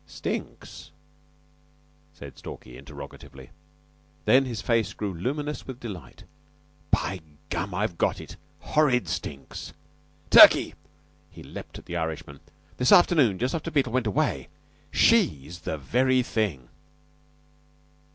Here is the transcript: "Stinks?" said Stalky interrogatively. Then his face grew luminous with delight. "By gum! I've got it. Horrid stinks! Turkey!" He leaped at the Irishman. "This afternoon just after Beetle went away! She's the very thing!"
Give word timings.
"Stinks?" 0.07 0.89
said 2.11 2.35
Stalky 2.35 2.75
interrogatively. 2.75 3.51
Then 4.25 4.45
his 4.45 4.59
face 4.59 4.93
grew 4.93 5.13
luminous 5.13 5.67
with 5.67 5.79
delight. 5.79 6.23
"By 6.89 7.19
gum! 7.51 7.75
I've 7.75 7.99
got 7.99 8.19
it. 8.19 8.35
Horrid 8.61 9.07
stinks! 9.07 9.73
Turkey!" 10.31 10.73
He 11.29 11.43
leaped 11.43 11.77
at 11.77 11.85
the 11.85 11.97
Irishman. 11.97 12.39
"This 12.77 12.91
afternoon 12.91 13.37
just 13.37 13.53
after 13.53 13.69
Beetle 13.69 13.93
went 13.93 14.07
away! 14.07 14.47
She's 14.89 15.59
the 15.59 15.77
very 15.77 16.23
thing!" 16.23 16.69